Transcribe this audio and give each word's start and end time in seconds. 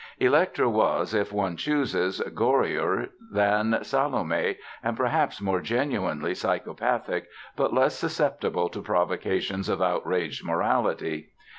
Elektra 0.19 0.67
was, 0.67 1.13
if 1.13 1.31
one 1.31 1.55
chooses, 1.55 2.19
gorier 2.33 3.11
than 3.31 3.83
Salome 3.83 4.57
and 4.81 4.97
perhaps 4.97 5.39
more 5.39 5.61
genuinely 5.61 6.33
psychopathic 6.33 7.27
but 7.55 7.71
less 7.71 7.99
susceptible 7.99 8.67
to 8.69 8.81
provocations 8.81 9.69
of 9.69 9.79
outraged 9.79 10.43
morality. 10.43 11.29